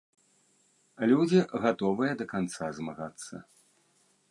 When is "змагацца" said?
2.81-3.33